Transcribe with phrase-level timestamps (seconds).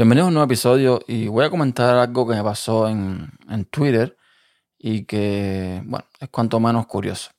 [0.00, 3.66] Bienvenidos a un nuevo episodio y voy a comentar algo que me pasó en, en
[3.66, 4.16] Twitter
[4.78, 7.32] y que, bueno, es cuanto menos curioso.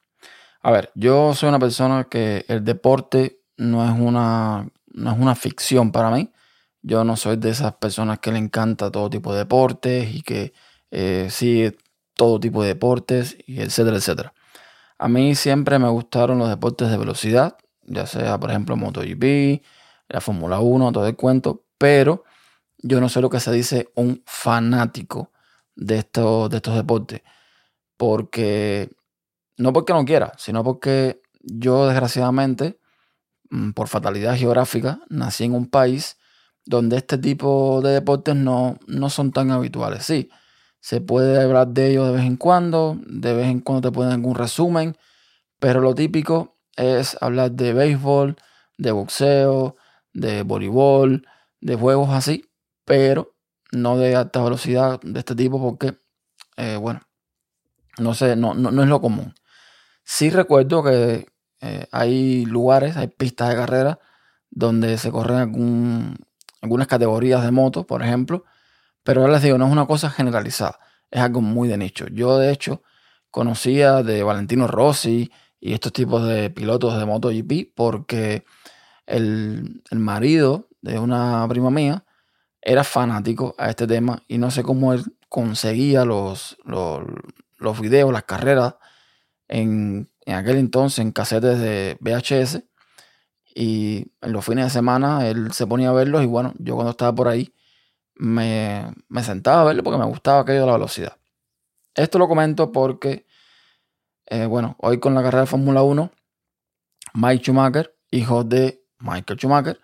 [0.62, 5.34] A ver, yo soy una persona que el deporte no es una, no es una
[5.34, 6.32] ficción para mí.
[6.84, 10.54] Yo no soy de esas personas que le encanta todo tipo de deportes y que
[10.92, 11.76] eh, sigue
[12.14, 14.36] todo tipo de deportes, y etcétera, etcétera.
[15.00, 19.64] A mí siempre me gustaron los deportes de velocidad, ya sea, por ejemplo, MotoGP,
[20.10, 22.24] la Fórmula 1, todo el cuento, pero
[22.82, 25.32] yo no soy lo que se dice un fanático
[25.76, 27.22] de estos, de estos deportes.
[27.98, 28.90] Porque,
[29.58, 32.80] no porque no quiera, sino porque yo desgraciadamente,
[33.50, 36.18] mm, por fatalidad geográfica, nací en un país
[36.66, 40.06] donde este tipo de deportes no, no son tan habituales.
[40.06, 40.30] Sí,
[40.80, 44.14] se puede hablar de ellos de vez en cuando, de vez en cuando te ponen
[44.14, 44.98] algún resumen,
[45.60, 48.36] pero lo típico es hablar de béisbol,
[48.78, 49.76] de boxeo,
[50.14, 51.28] de voleibol,
[51.60, 52.51] de juegos así,
[52.92, 53.38] pero
[53.72, 55.98] no de alta velocidad de este tipo porque,
[56.58, 57.00] eh, bueno,
[57.98, 59.34] no sé, no, no, es lo común.
[60.04, 61.26] Sí recuerdo que
[61.62, 64.00] eh, hay lugares, hay pistas de carrera
[64.50, 66.18] donde se corren
[66.62, 68.44] algunas categorías de motos, por ejemplo,
[69.04, 70.78] pero les digo, no es una cosa generalizada,
[71.10, 72.08] es algo muy de nicho.
[72.12, 72.84] Yo, de hecho,
[73.30, 78.44] conocía de Valentino Rossi y estos tipos de pilotos de MotoGP porque
[79.06, 82.04] el, el marido de una prima mía
[82.62, 88.24] era fanático a este tema y no sé cómo él conseguía los, los, videos, las
[88.24, 88.76] carreras
[89.48, 92.64] en, aquel entonces en casetes de VHS
[93.56, 96.92] y en los fines de semana él se ponía a verlos y bueno, yo cuando
[96.92, 97.54] estaba por ahí
[98.16, 101.18] me, sentaba a verlo porque me gustaba aquello de la velocidad.
[101.96, 103.26] Esto lo comento porque,
[104.28, 106.12] eh, bueno, hoy con la carrera de Fórmula 1,
[107.16, 109.82] Mike Schumacher, hijo de Michael Schumacher,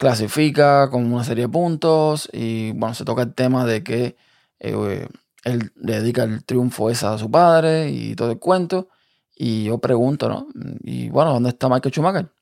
[0.00, 4.16] clasifica con una serie de puntos y bueno, se toca el tema de que
[4.58, 5.06] eh,
[5.44, 8.88] él le dedica el triunfo ese a su padre y todo el cuento.
[9.36, 10.48] Y yo pregunto, ¿no?
[10.84, 12.32] Y bueno, ¿dónde está Michael Schumacher?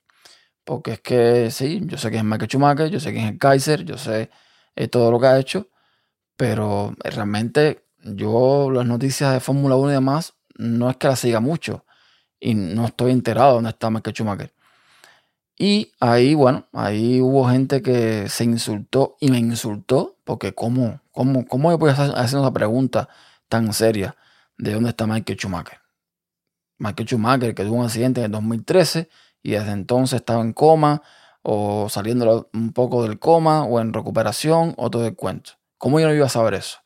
[0.63, 3.39] Porque es que sí, yo sé que es Michael Schumacher, yo sé que es el
[3.39, 4.31] Kaiser, yo sé
[4.77, 5.69] eh, todo lo que ha hecho,
[6.37, 11.41] pero realmente yo las noticias de Fórmula 1 y demás no es que las siga
[11.41, 11.85] mucho
[12.39, 14.55] y no estoy enterado de dónde está Michael Schumacher.
[15.59, 21.47] Y ahí, bueno, ahí hubo gente que se insultó y me insultó, porque ¿cómo, cómo,
[21.47, 23.09] cómo yo hacer esa pregunta
[23.49, 24.17] tan seria
[24.57, 25.81] de dónde está Michael Schumacher?
[26.79, 29.09] Michael Schumacher que tuvo un accidente en el 2013
[29.43, 31.03] y desde entonces estaba en coma
[31.43, 35.53] o saliendo un poco del coma o en recuperación o todo el cuento.
[35.77, 36.79] ¿Cómo yo no iba a saber eso?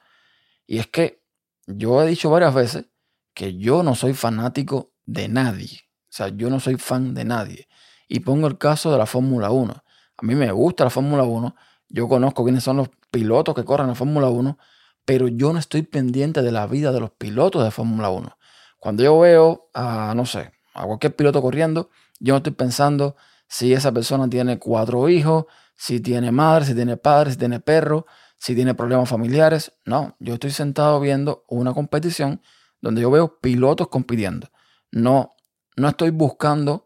[0.66, 1.22] Y es que
[1.66, 2.86] yo he dicho varias veces
[3.34, 5.82] que yo no soy fanático de nadie.
[6.04, 7.68] O sea, yo no soy fan de nadie.
[8.14, 9.72] Y pongo el caso de la Fórmula 1.
[9.72, 11.56] A mí me gusta la Fórmula 1.
[11.88, 14.58] Yo conozco quiénes son los pilotos que corren la Fórmula 1,
[15.06, 18.36] pero yo no estoy pendiente de la vida de los pilotos de Fórmula 1.
[18.78, 21.88] Cuando yo veo a, no sé, a cualquier piloto corriendo,
[22.20, 23.16] yo no estoy pensando
[23.48, 28.04] si esa persona tiene cuatro hijos, si tiene madre, si tiene padre, si tiene perro,
[28.36, 29.72] si tiene problemas familiares.
[29.86, 32.42] No, yo estoy sentado viendo una competición
[32.82, 34.50] donde yo veo pilotos compitiendo.
[34.90, 35.34] No,
[35.78, 36.84] no estoy buscando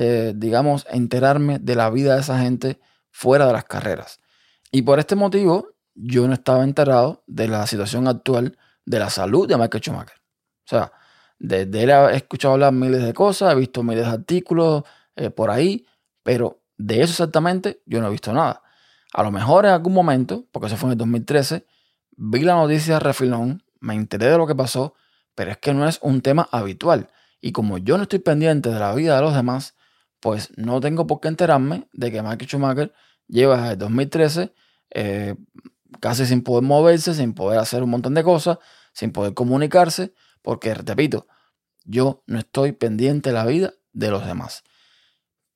[0.00, 2.78] eh, digamos, enterarme de la vida de esa gente
[3.10, 4.20] fuera de las carreras.
[4.70, 9.48] Y por este motivo, yo no estaba enterado de la situación actual de la salud
[9.48, 10.16] de Michael Schumacher.
[10.16, 10.92] O sea,
[11.40, 14.84] desde él he escuchado hablar miles de cosas, he visto miles de artículos
[15.16, 15.84] eh, por ahí,
[16.22, 18.62] pero de eso exactamente yo no he visto nada.
[19.12, 21.66] A lo mejor en algún momento, porque eso fue en el 2013,
[22.16, 24.94] vi la noticia de refilón, me enteré de lo que pasó,
[25.34, 27.08] pero es que no es un tema habitual.
[27.40, 29.74] Y como yo no estoy pendiente de la vida de los demás,
[30.20, 32.92] pues no tengo por qué enterarme de que Michael Schumacher
[33.28, 34.52] lleva desde 2013
[34.90, 35.34] eh,
[36.00, 38.58] casi sin poder moverse, sin poder hacer un montón de cosas,
[38.92, 41.26] sin poder comunicarse, porque, repito,
[41.84, 44.64] yo no estoy pendiente de la vida de los demás.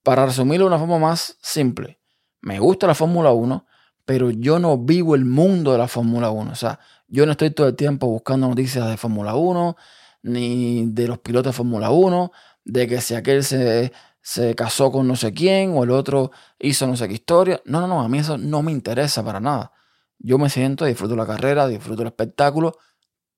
[0.03, 2.00] Para resumirlo de una forma más simple,
[2.41, 3.67] me gusta la Fórmula 1,
[4.05, 6.50] pero yo no vivo el mundo de la Fórmula 1.
[6.50, 9.76] O sea, yo no estoy todo el tiempo buscando noticias de Fórmula 1,
[10.23, 12.32] ni de los pilotos de Fórmula 1,
[12.65, 16.86] de que si aquel se se casó con no sé quién o el otro hizo
[16.86, 17.60] no sé qué historia.
[17.64, 19.72] No, no, no, a mí eso no me interesa para nada.
[20.19, 22.78] Yo me siento, disfruto la carrera, disfruto el espectáculo,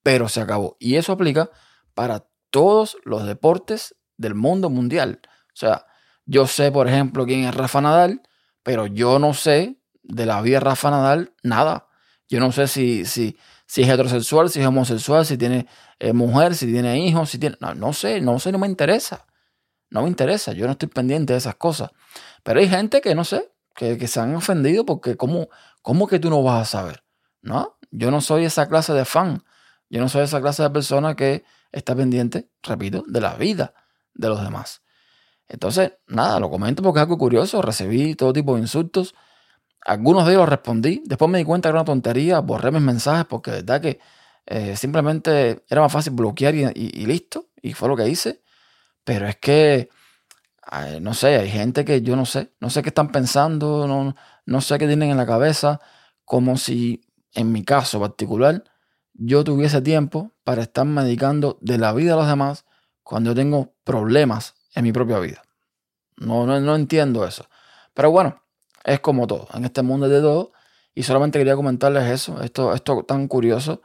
[0.03, 0.77] pero se acabó.
[0.79, 1.51] Y eso aplica
[1.95, 5.21] para todos los deportes del mundo mundial.
[5.25, 5.87] O sea,
[6.27, 8.21] yo sé, por ejemplo, quién es Rafa Nadal,
[8.63, 11.89] pero yo no sé de la vida de Rafa Nadal nada.
[12.29, 15.67] Yo no sé si, si, si es heterosexual, si es homosexual, si tiene
[15.99, 17.57] eh, mujer, si tiene hijos, si tiene...
[17.61, 19.27] No, no sé, no sé, no me interesa.
[19.91, 21.91] No me interesa, yo no estoy pendiente de esas cosas.
[22.43, 25.49] Pero hay gente que, no sé, que, se han ofendido porque ¿cómo,
[25.83, 27.05] ¿cómo que tú no vas a saber?
[27.43, 29.45] No, yo no soy esa clase de fan.
[29.91, 33.75] Yo no soy esa clase de persona que está pendiente, repito, de la vida
[34.15, 34.83] de los demás.
[35.49, 37.63] Entonces, nada, lo comento porque es algo curioso.
[37.63, 39.15] Recibí todo tipo de insultos.
[39.85, 41.03] Algunos de ellos los respondí.
[41.05, 42.41] Después me di cuenta que era una tontería.
[42.41, 44.01] Borré mis mensajes porque de verdad que
[44.47, 47.49] eh, simplemente era más fácil bloquear y, listo.
[47.61, 48.43] Y fue lo que hice.
[49.05, 49.91] Pero es que,
[51.01, 52.53] no sé, hay gente que yo no sé.
[52.61, 53.87] No sé qué están pensando.
[53.87, 54.15] No,
[54.47, 55.81] no sé qué tienen en la cabeza.
[56.25, 57.03] Como si,
[57.35, 58.65] en mi caso particular,
[59.13, 62.65] yo tuviese tiempo para estar medicando de la vida de los demás
[63.03, 65.43] cuando yo tengo problemas en mi propia vida.
[66.17, 67.47] No, no, no entiendo eso.
[67.93, 68.43] Pero bueno,
[68.85, 69.49] es como todo.
[69.55, 70.53] En este mundo de todo.
[70.95, 73.83] Y solamente quería comentarles eso, esto, esto tan curioso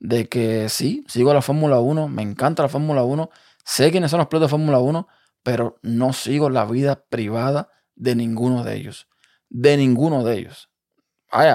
[0.00, 3.30] de que sí, sigo la Fórmula 1, me encanta la Fórmula 1,
[3.68, 5.06] sé quiénes son los pilotos de Fórmula 1,
[5.42, 9.08] pero no sigo la vida privada de ninguno de ellos.
[9.50, 10.70] De ninguno de ellos.
[11.30, 11.50] Hay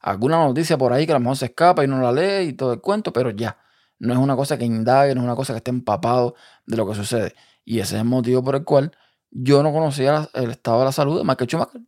[0.00, 2.52] alguna noticia por ahí que a lo mejor se escapa y no la lee y
[2.52, 3.58] todo el cuento, pero ya.
[3.98, 6.36] No es una cosa que indague, no es una cosa que esté empapado
[6.66, 7.34] de lo que sucede.
[7.64, 8.96] Y ese es el motivo por el cual
[9.32, 11.80] yo no conocía el estado de la salud de Michael Schumacher.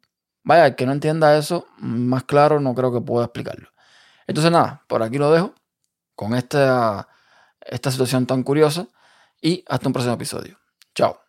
[0.43, 3.69] Vaya, el que no entienda eso, más claro no creo que pueda explicarlo.
[4.26, 5.55] Entonces nada, por aquí lo dejo
[6.17, 7.09] con esta,
[7.61, 8.88] esta situación tan curiosa
[9.42, 10.58] y hasta un próximo episodio.
[10.94, 11.21] Chao.